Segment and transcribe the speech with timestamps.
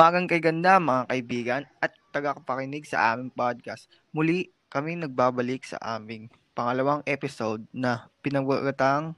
[0.00, 3.84] Umagang kay ganda mga kaibigan at tagapakinig sa aming podcast.
[4.16, 9.12] Muli kami nagbabalik sa aming pangalawang episode na pinagwagatang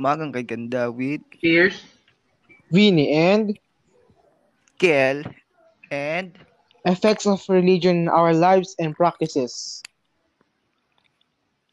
[0.00, 1.84] Umagang kay ganda with Cheers.
[2.72, 3.52] Vinny and
[4.80, 5.28] Kiel
[5.92, 6.32] and
[6.88, 9.84] effects of religion in our lives and practices.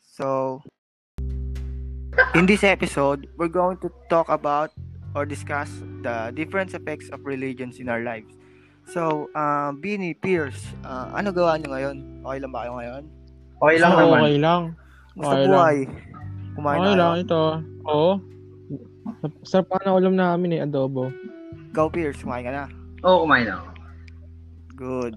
[0.04, 0.60] So,
[2.36, 4.76] in this episode, we're going to talk about
[5.16, 5.72] or discuss
[6.04, 8.41] the different effects of religions in our lives.
[8.90, 11.96] So, uh, Bini, Pierce, uh, ano gawa nyo ngayon?
[12.26, 13.04] Okay lang ba kayo ngayon?
[13.62, 14.20] Okay lang Oo, naman.
[14.26, 14.62] Okay lang.
[15.14, 15.78] Musta Okay buhay?
[16.52, 17.24] Kumain okay na lang kayo?
[17.24, 17.44] ito.
[17.88, 18.12] Oo.
[19.46, 21.14] Sarap pa na ulam namin eh, adobo.
[21.72, 22.64] Go, Pierce, kumain ka na.
[23.06, 23.68] Oo, kumain ako.
[24.76, 25.16] Good.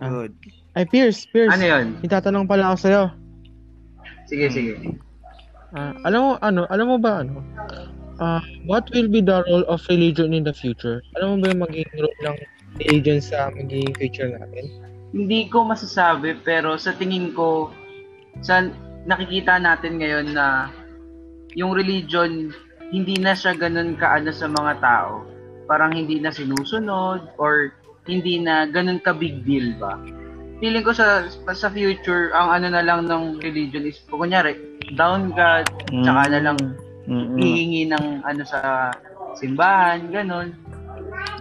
[0.00, 0.08] Ah.
[0.10, 0.32] Good.
[0.74, 1.54] Ay, Pierce, Pierce.
[1.54, 1.86] Ano yun?
[2.02, 3.02] Itatanong pala ako sa'yo.
[4.26, 4.74] Sige, sige.
[5.76, 7.44] Ah, alam mo, ano, alam mo ba, ano?
[8.18, 11.02] Ah, what will be the role of religion in the future?
[11.18, 12.36] Alam mo ba yung magiging role ng
[12.78, 14.70] religion sa magiging future natin?
[15.14, 17.70] Hindi ko masasabi pero sa tingin ko
[18.42, 18.66] sa
[19.06, 20.68] nakikita natin ngayon na
[21.54, 22.50] yung religion
[22.90, 25.22] hindi na siya ganun kaano sa mga tao.
[25.70, 27.72] Parang hindi na sinusunod or
[28.04, 29.96] hindi na ganun ka big deal ba.
[30.58, 34.58] Feeling ko sa sa future ang ano na lang ng religion is kunyari
[34.98, 36.58] down ka tsaka na lang
[37.04, 37.36] Mm-mm.
[37.36, 38.90] hihingi ng ano sa
[39.36, 40.54] simbahan, ganun.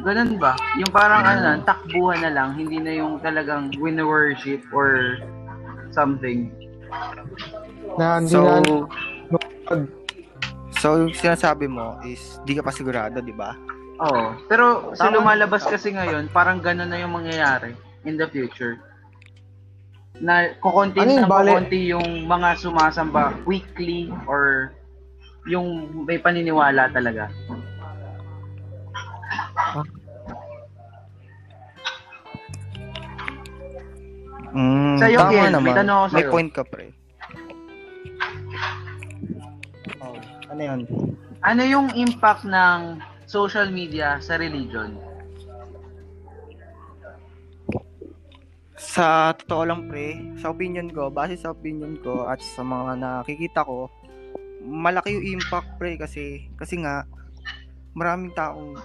[0.01, 0.57] Ganun ba?
[0.75, 5.21] Yung parang ano na, takbuhan na lang, hindi na yung talagang win-worship or
[5.93, 6.49] something.
[7.95, 9.37] Na hindi So, na,
[10.73, 13.53] so yung sinasabi mo is di ka pa sigurado, di ba?
[14.01, 14.33] Oo.
[14.49, 18.81] Pero sa lumalabas kasi ngayon, parang ganun na yung mangyayari in the future.
[20.17, 21.53] Na kukonti Ano na bale?
[21.53, 24.73] kukonti yung mga sumasamba weekly or
[25.45, 27.29] yung may paniniwala talaga.
[34.53, 35.73] Mm, Sa'yo, tama may naman.
[35.73, 36.31] tanong ako May sa'yo.
[36.31, 36.87] point ka, pre.
[39.97, 40.15] Oh,
[40.47, 40.79] ano yan?
[41.41, 44.93] Ano yung impact ng social media sa religion?
[48.75, 53.65] Sa totoo lang, pre, sa opinion ko, base sa opinion ko at sa mga nakikita
[53.65, 53.89] ko,
[54.61, 57.07] malaki yung impact, pre, kasi, kasi nga,
[57.93, 58.77] maraming taong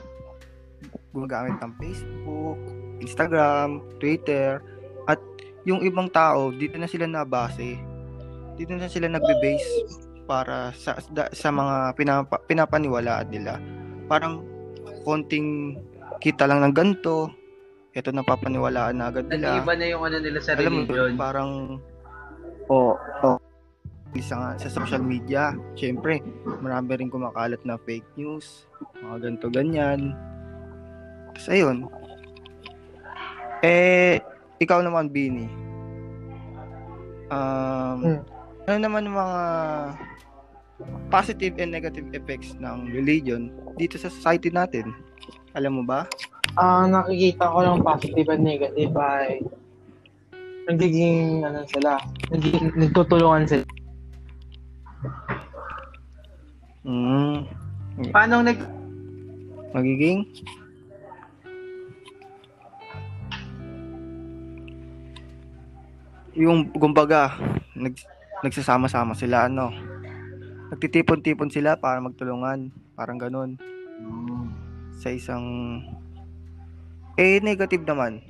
[1.12, 2.58] gumagamit ng Facebook,
[3.00, 4.62] Instagram, Twitter,
[5.08, 5.20] at
[5.64, 7.80] yung ibang tao, dito na sila nabase.
[8.60, 9.70] Dito na sila nagbe-base
[10.28, 13.56] para sa da- sa mga pinapa, pinapaniwalaan nila.
[14.04, 14.44] Parang
[15.08, 15.80] konting
[16.20, 17.32] kita lang ng ganito,
[17.96, 19.56] ito na papaniwalaan na agad nila.
[19.56, 21.10] Nag-iba na yung ano nila sa Alam mo, religion.
[21.16, 21.50] parang
[22.68, 23.38] oh, oh
[24.16, 26.24] isa nga sa social media, syempre,
[26.64, 28.64] marami rin kumakalat na fake news,
[29.04, 30.16] mga ganito ganyan.
[31.32, 31.78] Tapos ayun.
[33.60, 34.22] Eh,
[34.58, 35.46] ikaw naman, Bini.
[37.28, 38.20] Um, Hmm.
[38.64, 39.38] ano naman mga
[41.08, 44.94] positive and negative effects ng religion dito sa society natin?
[45.52, 46.06] Alam mo ba?
[46.58, 49.38] ang nakikita ko ng positive and negative ay
[50.66, 52.02] nagiging, ano sila,
[52.34, 53.64] nagiging, nagtutulungan sila.
[56.82, 57.46] Mm,
[58.10, 58.58] Paano nag
[59.70, 60.24] magiging
[66.38, 67.34] yung kumbaga
[67.74, 67.98] nag,
[68.46, 69.74] nagsasama-sama sila ano.
[70.70, 73.58] Nagtitipon-tipon sila para magtulungan parang ganun.
[75.02, 75.44] Sa isang
[77.18, 78.22] eh negative naman.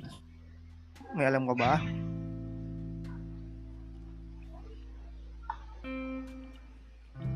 [1.13, 1.73] May alam ka ba?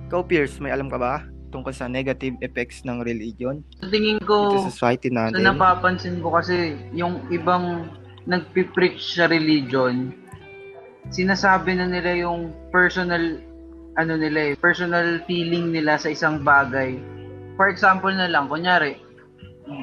[0.09, 3.61] Ikaw Pierce may alam ka ba tungkol sa negative effects ng religion?
[3.77, 7.85] Sa tingin ko sa society sa natin napapansin ko kasi yung ibang
[8.25, 10.22] nagpipreach sa religion
[11.13, 13.37] sinasabi na nila yung personal
[13.93, 16.97] ano nila eh, personal feeling nila sa isang bagay.
[17.53, 18.97] For example na lang, kunyari,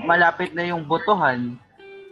[0.02, 1.54] malapit na yung botohan,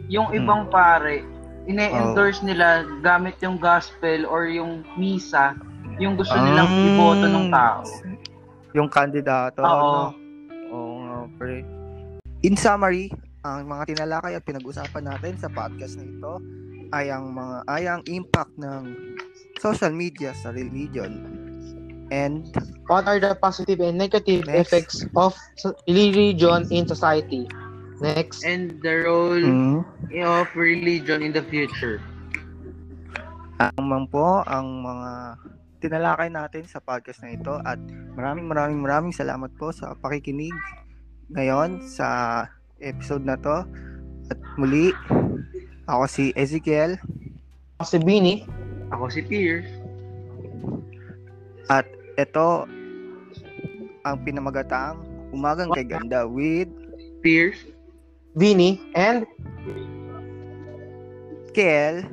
[0.07, 0.39] yung Hmm.
[0.39, 1.27] ibang pare,
[1.67, 2.47] ine-endorse Oh.
[2.47, 5.59] nila gamit yung gospel or yung misa,
[5.99, 6.87] yung gusto nilang Ah.
[6.87, 7.83] iboto ng tao.
[8.69, 9.59] yung kandidato.
[9.59, 10.13] Oo.
[10.69, 11.65] Oo nga, pre.
[12.45, 13.09] In summary,
[13.41, 16.33] ang mga tinalakay at pinag-usapan natin sa podcast na ito
[16.95, 18.95] ay ang mga ay ang impact ng
[19.61, 21.25] social media sa religion.
[22.09, 22.49] And
[22.89, 24.57] What are the positive and negative Next.
[24.65, 25.37] effects of
[25.85, 27.45] religion in society?
[28.01, 28.41] Next.
[28.41, 29.85] And the role mm,
[30.25, 32.01] of religion in the future.
[33.59, 35.11] ang po ang mga
[35.83, 37.77] tinalakay natin sa podcast na ito at
[38.15, 40.55] maraming maraming maraming salamat po sa pakikinig
[41.35, 42.47] ngayon sa
[42.79, 43.67] episode na to
[44.29, 44.93] At muli,
[45.89, 47.01] ako si Ezekiel
[47.81, 48.35] Ako si Bini.
[48.93, 49.69] Ako si Pierce.
[51.69, 51.85] at
[52.17, 52.65] ito
[54.03, 54.97] ang pinamagatang
[55.29, 56.69] Umagang kay Ganda with
[57.21, 57.61] Pierce.
[58.33, 58.81] Bini.
[58.97, 59.29] And
[61.53, 62.05] Kel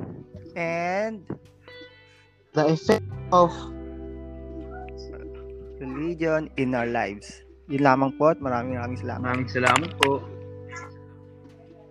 [0.57, 1.21] and
[2.53, 3.53] the effect of
[5.77, 7.41] religion in our lives.
[7.69, 9.21] Yun lamang po at maraming maraming salamat.
[9.23, 10.21] Maraming salamat po.